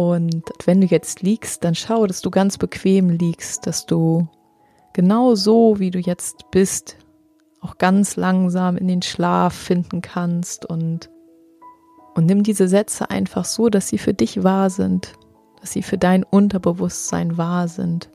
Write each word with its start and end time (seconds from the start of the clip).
Und 0.00 0.44
wenn 0.64 0.80
du 0.80 0.86
jetzt 0.86 1.20
liegst, 1.20 1.62
dann 1.62 1.74
schau, 1.74 2.06
dass 2.06 2.22
du 2.22 2.30
ganz 2.30 2.56
bequem 2.56 3.10
liegst, 3.10 3.66
dass 3.66 3.84
du 3.84 4.26
genau 4.94 5.34
so, 5.34 5.78
wie 5.78 5.90
du 5.90 5.98
jetzt 5.98 6.50
bist, 6.50 6.96
auch 7.60 7.76
ganz 7.76 8.16
langsam 8.16 8.78
in 8.78 8.88
den 8.88 9.02
Schlaf 9.02 9.52
finden 9.52 10.00
kannst 10.00 10.64
und, 10.64 11.10
und 12.14 12.24
nimm 12.24 12.42
diese 12.42 12.66
Sätze 12.66 13.10
einfach 13.10 13.44
so, 13.44 13.68
dass 13.68 13.88
sie 13.88 13.98
für 13.98 14.14
dich 14.14 14.42
wahr 14.42 14.70
sind, 14.70 15.12
dass 15.60 15.72
sie 15.72 15.82
für 15.82 15.98
dein 15.98 16.24
Unterbewusstsein 16.24 17.36
wahr 17.36 17.68
sind. 17.68 18.08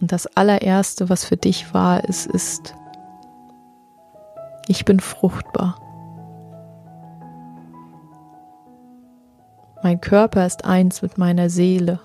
Und 0.00 0.10
das 0.10 0.26
allererste, 0.26 1.08
was 1.08 1.24
für 1.24 1.36
dich 1.36 1.72
wahr 1.72 2.02
ist, 2.08 2.26
ist, 2.26 2.74
ich 4.66 4.84
bin 4.84 4.98
fruchtbar. 4.98 5.85
Mein 9.86 10.00
Körper 10.00 10.44
ist 10.44 10.64
eins 10.64 11.00
mit 11.00 11.16
meiner 11.16 11.48
Seele. 11.48 12.00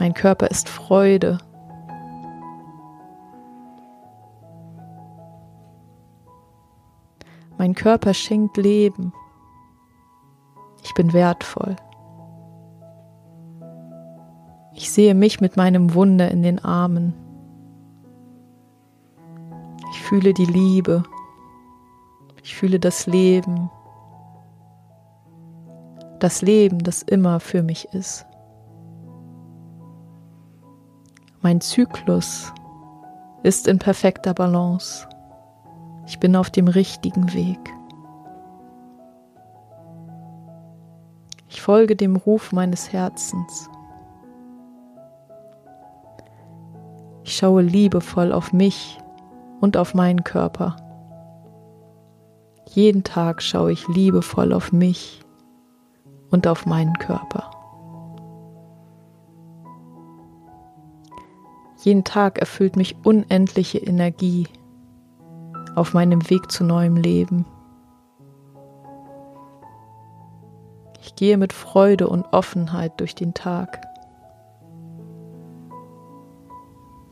Mein 0.00 0.14
Körper 0.14 0.50
ist 0.50 0.68
Freude. 0.68 1.38
Mein 7.56 7.76
Körper 7.76 8.14
schenkt 8.14 8.56
Leben. 8.56 9.12
Ich 10.82 10.92
bin 10.94 11.12
wertvoll. 11.12 11.76
Ich 14.72 14.90
sehe 14.90 15.14
mich 15.14 15.40
mit 15.40 15.56
meinem 15.56 15.94
Wunder 15.94 16.32
in 16.32 16.42
den 16.42 16.58
Armen. 16.58 17.14
Ich 19.92 20.02
fühle 20.02 20.34
die 20.34 20.46
Liebe. 20.46 21.04
Ich 22.42 22.56
fühle 22.56 22.80
das 22.80 23.06
Leben. 23.06 23.70
Das 26.18 26.42
Leben, 26.42 26.78
das 26.78 27.02
immer 27.02 27.40
für 27.40 27.62
mich 27.62 27.86
ist. 27.92 28.26
Mein 31.42 31.60
Zyklus 31.60 32.52
ist 33.42 33.68
in 33.68 33.78
perfekter 33.78 34.32
Balance. 34.32 35.06
Ich 36.06 36.18
bin 36.18 36.36
auf 36.36 36.50
dem 36.50 36.68
richtigen 36.68 37.32
Weg. 37.34 37.58
Ich 41.48 41.60
folge 41.60 41.96
dem 41.96 42.16
Ruf 42.16 42.52
meines 42.52 42.92
Herzens. 42.92 43.68
Ich 47.24 47.36
schaue 47.36 47.62
liebevoll 47.62 48.32
auf 48.32 48.52
mich 48.52 48.98
und 49.60 49.76
auf 49.76 49.94
meinen 49.94 50.24
Körper. 50.24 50.76
Jeden 52.66 53.04
Tag 53.04 53.42
schaue 53.42 53.72
ich 53.72 53.86
liebevoll 53.88 54.52
auf 54.52 54.72
mich 54.72 55.23
und 56.34 56.48
auf 56.48 56.66
meinen 56.66 56.98
Körper. 56.98 57.48
Jeden 61.78 62.02
Tag 62.02 62.40
erfüllt 62.40 62.74
mich 62.74 62.96
unendliche 63.04 63.78
Energie 63.78 64.48
auf 65.76 65.94
meinem 65.94 66.28
Weg 66.28 66.50
zu 66.50 66.64
neuem 66.64 66.96
Leben. 66.96 67.46
Ich 71.00 71.14
gehe 71.14 71.38
mit 71.38 71.52
Freude 71.52 72.08
und 72.08 72.24
Offenheit 72.32 72.98
durch 72.98 73.14
den 73.14 73.32
Tag. 73.32 73.80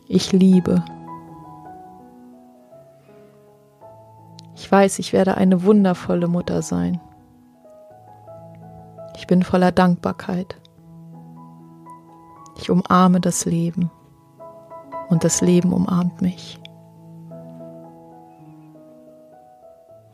Ich 0.08 0.32
liebe. 0.32 0.84
Ich 4.56 4.72
weiß, 4.72 4.98
ich 4.98 5.12
werde 5.12 5.36
eine 5.36 5.62
wundervolle 5.62 6.26
Mutter 6.26 6.60
sein. 6.62 7.00
Ich 9.16 9.26
bin 9.26 9.42
voller 9.42 9.72
Dankbarkeit. 9.72 10.56
Ich 12.56 12.70
umarme 12.70 13.20
das 13.20 13.44
Leben 13.44 13.90
und 15.08 15.24
das 15.24 15.40
Leben 15.40 15.72
umarmt 15.72 16.22
mich. 16.22 16.60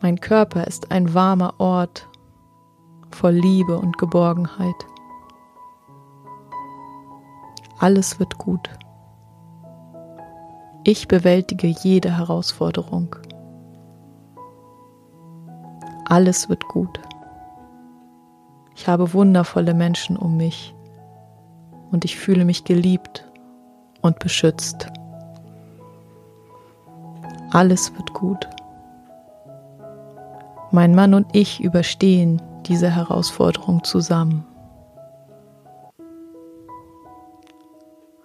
Mein 0.01 0.19
Körper 0.19 0.65
ist 0.65 0.91
ein 0.91 1.13
warmer 1.13 1.53
Ort 1.59 2.07
voll 3.11 3.33
Liebe 3.33 3.77
und 3.77 3.97
Geborgenheit. 3.97 4.87
Alles 7.79 8.19
wird 8.19 8.37
gut. 8.37 8.69
Ich 10.83 11.07
bewältige 11.07 11.67
jede 11.67 12.17
Herausforderung. 12.17 13.15
Alles 16.05 16.49
wird 16.49 16.67
gut. 16.67 16.99
Ich 18.79 18.87
habe 18.87 19.13
wundervolle 19.13 19.73
Menschen 19.73 20.15
um 20.15 20.37
mich 20.37 20.73
und 21.91 22.05
ich 22.05 22.17
fühle 22.17 22.45
mich 22.45 22.63
geliebt 22.63 23.29
und 24.01 24.19
beschützt. 24.19 24.87
Alles 27.51 27.93
wird 27.97 28.13
gut. 28.13 28.47
Mein 30.71 30.95
Mann 30.95 31.13
und 31.13 31.27
ich 31.33 31.59
überstehen 31.59 32.41
diese 32.67 32.89
Herausforderung 32.89 33.83
zusammen. 33.83 34.45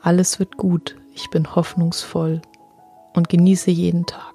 Alles 0.03 0.39
wird 0.39 0.57
gut, 0.57 0.95
ich 1.17 1.31
bin 1.31 1.57
hoffnungsvoll 1.57 2.41
und 3.17 3.29
genieße 3.29 3.73
jeden 3.73 4.07
Tag. 4.07 4.34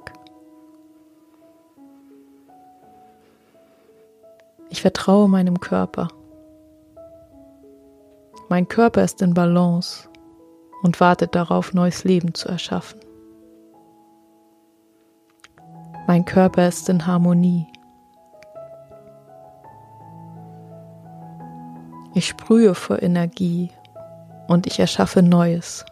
Ich 4.79 4.81
vertraue 4.81 5.27
meinem 5.27 5.59
Körper. 5.59 6.07
Mein 8.47 8.65
Körper 8.69 9.03
ist 9.03 9.21
in 9.21 9.33
Balance 9.33 10.07
und 10.83 11.01
wartet 11.01 11.35
darauf, 11.35 11.73
neues 11.73 12.05
Leben 12.05 12.33
zu 12.33 12.47
erschaffen. 12.47 13.01
Mein 16.07 16.23
Körper 16.23 16.65
ist 16.65 16.87
in 16.87 17.05
Harmonie. 17.05 17.67
Ich 22.13 22.27
sprühe 22.27 22.73
vor 22.73 23.03
Energie 23.03 23.71
und 24.47 24.65
ich 24.65 24.79
erschaffe 24.79 25.21
Neues. 25.21 25.83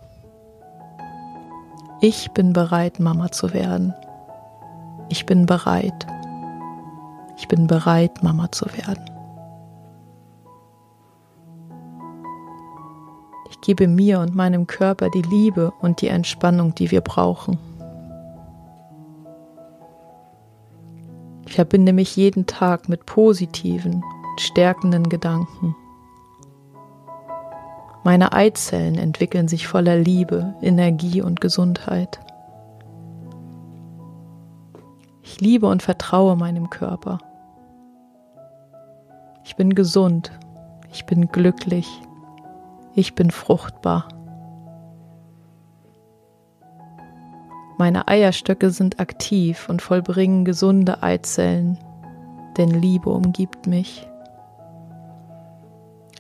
Ich 2.00 2.32
bin 2.32 2.54
bereit, 2.54 3.02
Mama 3.02 3.34
zu 3.34 3.54
werden. 3.54 3.94
Ich 5.10 5.26
bin 5.26 5.46
bereit. 5.46 6.08
Ich 7.38 7.48
bin 7.48 7.68
bereit, 7.68 8.24
Mama 8.24 8.52
zu 8.52 8.66
werden. 8.66 9.06
Ich 13.50 13.62
gebe 13.62 13.88
mir 13.88 14.20
und 14.20 14.36
meinem 14.36 14.68
Körper 14.68 15.10
die 15.10 15.22
Liebe 15.22 15.72
und 15.80 16.02
die 16.02 16.08
Entspannung, 16.08 16.74
die 16.76 16.92
wir 16.92 17.02
brauchen. 17.02 17.58
Ich 21.46 21.54
verbinde 21.54 21.94
mich 21.94 22.16
jeden 22.16 22.46
Tag 22.46 22.90
mit 22.90 23.06
positiven, 23.06 24.04
stärkenden 24.38 25.08
Gedanken. 25.08 25.76
Meine 28.04 28.34
Eizellen 28.34 28.96
entwickeln 28.96 29.48
sich 29.48 29.68
voller 29.68 29.98
Liebe, 29.98 30.56
Energie 30.62 31.22
und 31.22 31.42
Gesundheit. 31.42 32.20
Ich 35.30 35.42
liebe 35.42 35.68
und 35.68 35.84
vertraue 35.84 36.38
meinem 36.38 36.70
Körper. 36.70 37.18
Ich 39.44 39.58
bin 39.58 39.76
gesund, 39.76 40.32
ich 40.94 41.06
bin 41.06 41.28
glücklich, 41.28 41.86
ich 42.96 43.14
bin 43.14 43.30
fruchtbar. 43.30 44.08
Meine 47.78 48.08
Eierstöcke 48.08 48.70
sind 48.70 49.02
aktiv 49.02 49.68
und 49.68 49.82
vollbringen 49.82 50.46
gesunde 50.46 51.04
Eizellen, 51.04 51.78
denn 52.58 52.70
Liebe 52.70 53.10
umgibt 53.10 53.68
mich. 53.68 54.08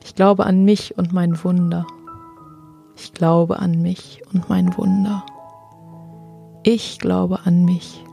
Ich 0.03 0.15
glaube 0.15 0.45
an 0.45 0.65
mich 0.65 0.97
und 0.97 1.13
mein 1.13 1.41
Wunder. 1.45 1.87
Ich 2.97 3.13
glaube 3.13 3.59
an 3.59 3.81
mich 3.81 4.21
und 4.33 4.49
mein 4.49 4.77
Wunder. 4.77 5.25
Ich 6.63 6.99
glaube 6.99 7.39
an 7.45 7.63
mich 7.63 8.03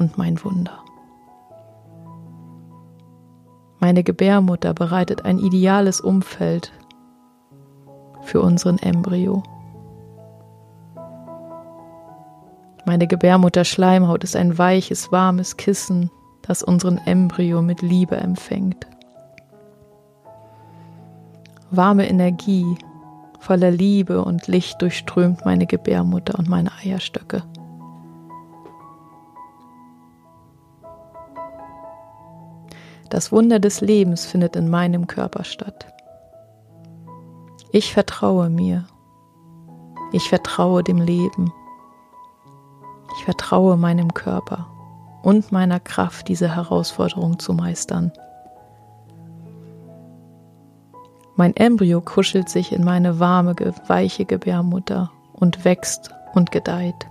und 0.00 0.18
mein 0.18 0.42
Wunder. 0.42 0.82
Meine 3.78 4.02
Gebärmutter 4.02 4.74
bereitet 4.74 5.24
ein 5.24 5.38
ideales 5.38 6.00
Umfeld 6.00 6.72
für 8.22 8.40
unseren 8.40 8.78
Embryo. 8.78 9.42
Meine 12.84 13.06
Gebärmutterschleimhaut 13.06 14.24
ist 14.24 14.36
ein 14.36 14.58
weiches, 14.58 15.12
warmes 15.12 15.56
Kissen, 15.56 16.10
das 16.42 16.62
unseren 16.62 16.98
Embryo 16.98 17.62
mit 17.62 17.82
Liebe 17.82 18.16
empfängt. 18.16 18.86
Warme 21.70 22.08
Energie 22.08 22.76
voller 23.38 23.70
Liebe 23.70 24.22
und 24.24 24.48
Licht 24.48 24.82
durchströmt 24.82 25.44
meine 25.44 25.66
Gebärmutter 25.66 26.38
und 26.38 26.48
meine 26.48 26.70
Eierstöcke. 26.84 27.42
Das 33.10 33.32
Wunder 33.32 33.58
des 33.58 33.80
Lebens 33.80 34.24
findet 34.24 34.54
in 34.54 34.70
meinem 34.70 35.08
Körper 35.08 35.42
statt. 35.42 35.92
Ich 37.72 37.92
vertraue 37.92 38.48
mir. 38.48 38.86
Ich 40.12 40.28
vertraue 40.28 40.84
dem 40.84 40.98
Leben. 40.98 41.52
Ich 43.16 43.24
vertraue 43.24 43.76
meinem 43.76 44.14
Körper 44.14 44.68
und 45.22 45.50
meiner 45.50 45.80
Kraft, 45.80 46.28
diese 46.28 46.54
Herausforderung 46.54 47.38
zu 47.40 47.52
meistern. 47.52 48.12
Mein 51.34 51.56
Embryo 51.56 52.00
kuschelt 52.00 52.48
sich 52.48 52.72
in 52.72 52.84
meine 52.84 53.18
warme, 53.18 53.56
weiche 53.88 54.24
Gebärmutter 54.24 55.10
und 55.32 55.64
wächst 55.64 56.10
und 56.34 56.52
gedeiht. 56.52 57.09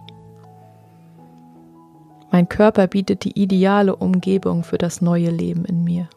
Mein 2.31 2.47
Körper 2.47 2.87
bietet 2.87 3.23
die 3.23 3.41
ideale 3.41 3.95
Umgebung 3.95 4.63
für 4.63 4.77
das 4.77 5.01
neue 5.01 5.31
Leben 5.31 5.65
in 5.65 5.83
mir. 5.83 6.07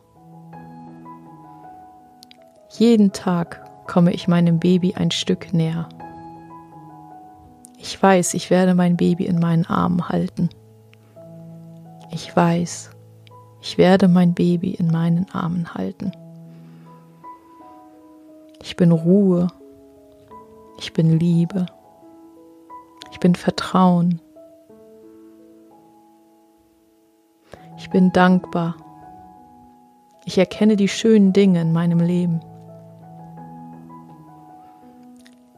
Jeden 2.71 3.13
Tag 3.13 3.65
komme 3.87 4.13
ich 4.13 4.29
meinem 4.29 4.59
Baby 4.59 4.95
ein 4.95 5.11
Stück 5.11 5.53
näher. 5.53 5.89
Ich 7.79 8.01
weiß, 8.01 8.35
ich 8.35 8.51
werde 8.51 8.75
mein 8.75 8.97
Baby 8.97 9.27
in 9.27 9.39
meinen 9.39 9.67
Armen 9.67 10.09
halten. 10.09 10.51
Ich 12.11 12.35
weiß, 12.35 12.91
ich 13.61 13.79
werde 13.79 14.09
mein 14.09 14.35
Baby 14.35 14.73
in 14.75 14.89
meinen 14.89 15.27
Armen 15.33 15.75
halten. 15.75 16.13
Ich 18.63 18.77
bin 18.77 18.93
Ruhe. 18.93 19.49
Ich 20.79 20.93
bin 20.93 21.19
Liebe. 21.19 21.67
Ich 23.11 23.19
bin 23.19 23.35
Vertrauen. 23.35 24.21
Ich 27.83 27.91
bin 27.91 28.13
dankbar. 28.13 28.77
Ich 30.25 30.39
erkenne 30.39 30.77
die 30.77 30.87
schönen 30.87 31.33
Dinge 31.33 31.61
in 31.63 31.73
meinem 31.73 31.99
Leben. 31.99 32.39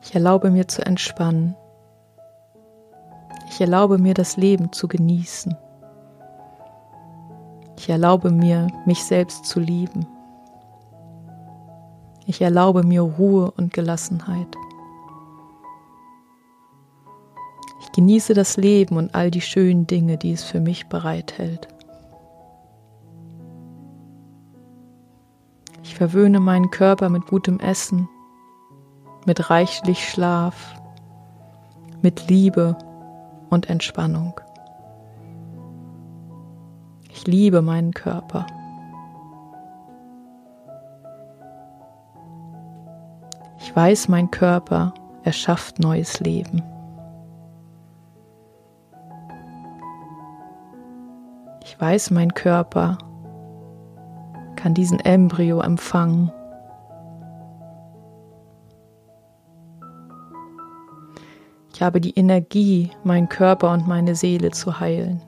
Ich 0.02 0.14
erlaube 0.14 0.50
mir 0.50 0.66
zu 0.66 0.86
entspannen. 0.86 1.54
Ich 3.50 3.60
erlaube 3.60 3.98
mir 3.98 4.14
das 4.14 4.38
Leben 4.38 4.72
zu 4.72 4.88
genießen. 4.88 5.54
Ich 7.76 7.90
erlaube 7.90 8.30
mir, 8.30 8.68
mich 8.86 9.04
selbst 9.04 9.44
zu 9.44 9.60
lieben. 9.60 10.06
Ich 12.24 12.40
erlaube 12.40 12.84
mir 12.84 13.02
Ruhe 13.02 13.50
und 13.50 13.74
Gelassenheit. 13.74 14.56
Ich 17.82 17.92
genieße 17.92 18.32
das 18.32 18.56
Leben 18.56 18.96
und 18.96 19.14
all 19.14 19.30
die 19.30 19.42
schönen 19.42 19.86
Dinge, 19.86 20.16
die 20.16 20.32
es 20.32 20.42
für 20.42 20.60
mich 20.60 20.86
bereithält. 20.86 21.73
Verwöhne 26.04 26.38
meinen 26.38 26.70
Körper 26.70 27.08
mit 27.08 27.26
gutem 27.28 27.58
Essen, 27.60 28.10
mit 29.24 29.48
reichlich 29.48 30.06
Schlaf, 30.06 30.74
mit 32.02 32.28
Liebe 32.28 32.76
und 33.48 33.70
Entspannung. 33.70 34.38
Ich 37.10 37.26
liebe 37.26 37.62
meinen 37.62 37.94
Körper. 37.94 38.46
Ich 43.60 43.74
weiß, 43.74 44.08
mein 44.08 44.30
Körper 44.30 44.92
erschafft 45.22 45.78
neues 45.78 46.20
Leben. 46.20 46.62
Ich 51.62 51.80
weiß, 51.80 52.10
mein 52.10 52.34
Körper 52.34 52.98
kann 54.64 54.72
diesen 54.72 54.98
Embryo 54.98 55.60
empfangen. 55.60 56.32
Ich 61.74 61.82
habe 61.82 62.00
die 62.00 62.14
Energie, 62.14 62.90
meinen 63.04 63.28
Körper 63.28 63.74
und 63.74 63.86
meine 63.86 64.14
Seele 64.14 64.52
zu 64.52 64.80
heilen. 64.80 65.20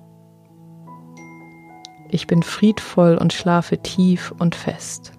Ich 2.08 2.26
bin 2.26 2.42
friedvoll 2.42 3.18
und 3.18 3.34
schlafe 3.34 3.76
tief 3.76 4.32
und 4.38 4.54
fest. 4.54 5.12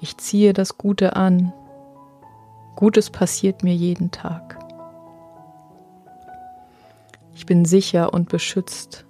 Ich 0.00 0.16
ziehe 0.16 0.54
das 0.54 0.76
Gute 0.76 1.14
an. 1.14 1.52
Gutes 2.74 3.10
passiert 3.10 3.62
mir 3.62 3.76
jeden 3.76 4.10
Tag. 4.10 4.58
Ich 7.32 7.46
bin 7.46 7.64
sicher 7.64 8.12
und 8.12 8.28
beschützt. 8.28 9.06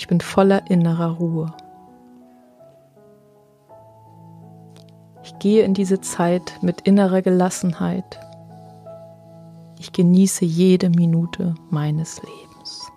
Ich 0.00 0.08
bin 0.08 0.22
voller 0.22 0.70
innerer 0.70 1.18
Ruhe. 1.18 1.52
Ich 5.22 5.38
gehe 5.40 5.62
in 5.62 5.74
diese 5.74 6.00
Zeit 6.00 6.58
mit 6.62 6.80
innerer 6.80 7.20
Gelassenheit. 7.20 8.18
Ich 9.78 9.92
genieße 9.92 10.46
jede 10.46 10.88
Minute 10.88 11.54
meines 11.68 12.22
Lebens. 12.22 12.90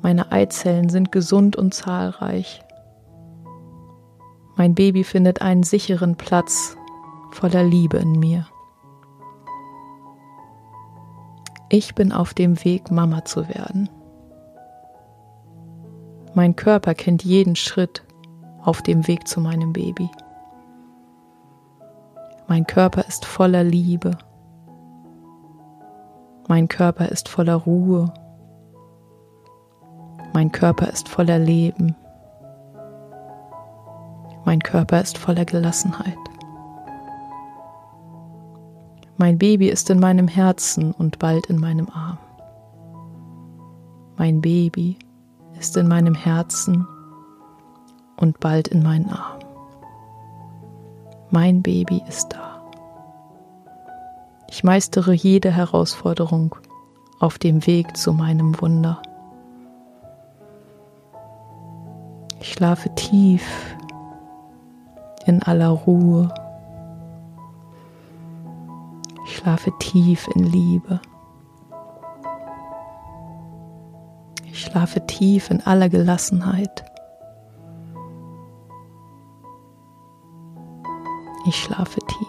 Meine 0.00 0.30
Eizellen 0.30 0.88
sind 0.88 1.10
gesund 1.10 1.56
und 1.56 1.74
zahlreich. 1.74 2.62
Mein 4.54 4.76
Baby 4.76 5.02
findet 5.02 5.42
einen 5.42 5.64
sicheren 5.64 6.14
Platz 6.14 6.76
voller 7.32 7.64
Liebe 7.64 7.96
in 7.96 8.12
mir. 8.20 8.46
Ich 11.76 11.96
bin 11.96 12.12
auf 12.12 12.34
dem 12.34 12.64
Weg, 12.64 12.92
Mama 12.92 13.24
zu 13.24 13.48
werden. 13.48 13.88
Mein 16.32 16.54
Körper 16.54 16.94
kennt 16.94 17.24
jeden 17.24 17.56
Schritt 17.56 18.04
auf 18.62 18.80
dem 18.80 19.08
Weg 19.08 19.26
zu 19.26 19.40
meinem 19.40 19.72
Baby. 19.72 20.08
Mein 22.46 22.64
Körper 22.64 23.04
ist 23.08 23.24
voller 23.24 23.64
Liebe. 23.64 24.16
Mein 26.46 26.68
Körper 26.68 27.08
ist 27.08 27.28
voller 27.28 27.56
Ruhe. 27.56 28.14
Mein 30.32 30.52
Körper 30.52 30.86
ist 30.86 31.08
voller 31.08 31.40
Leben. 31.40 31.96
Mein 34.44 34.60
Körper 34.60 35.00
ist 35.00 35.18
voller 35.18 35.44
Gelassenheit. 35.44 36.33
Mein 39.16 39.38
Baby 39.38 39.68
ist 39.68 39.90
in 39.90 40.00
meinem 40.00 40.26
Herzen 40.26 40.92
und 40.92 41.20
bald 41.20 41.46
in 41.46 41.60
meinem 41.60 41.88
Arm. 41.88 42.18
Mein 44.16 44.40
Baby 44.40 44.98
ist 45.58 45.76
in 45.76 45.86
meinem 45.86 46.16
Herzen 46.16 46.86
und 48.16 48.40
bald 48.40 48.68
in 48.68 48.82
meinen 48.82 49.10
Arm. 49.10 49.38
Mein 51.30 51.62
Baby 51.62 52.02
ist 52.08 52.30
da. 52.30 52.60
Ich 54.48 54.64
meistere 54.64 55.12
jede 55.12 55.50
Herausforderung 55.50 56.56
auf 57.20 57.38
dem 57.38 57.66
Weg 57.66 57.96
zu 57.96 58.12
meinem 58.12 58.60
Wunder. 58.60 59.00
Ich 62.40 62.52
schlafe 62.52 62.92
tief 62.96 63.44
in 65.26 65.42
aller 65.42 65.68
Ruhe. 65.68 66.32
Schlafe 69.44 69.72
tief 69.78 70.26
in 70.34 70.42
Liebe. 70.44 71.00
Ich 74.46 74.62
schlafe 74.62 75.04
tief 75.06 75.50
in 75.50 75.60
aller 75.66 75.90
Gelassenheit. 75.90 76.82
Ich 81.46 81.56
schlafe 81.56 82.00
tief. 82.00 82.28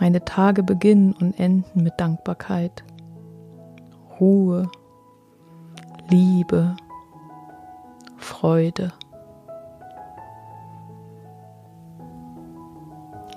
Meine 0.00 0.24
Tage 0.24 0.64
beginnen 0.64 1.12
und 1.12 1.38
enden 1.38 1.84
mit 1.84 1.94
Dankbarkeit, 2.00 2.82
Ruhe, 4.18 4.68
Liebe, 6.08 6.74
Freude. 8.16 8.92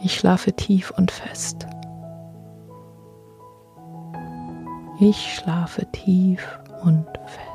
Ich 0.02 0.16
schlafe 0.16 0.54
tief 0.54 0.92
und 0.92 1.12
fest. 1.12 1.68
Ich 5.02 5.36
schlafe 5.36 5.86
tief 5.92 6.60
und 6.82 7.06
fest. 7.26 7.49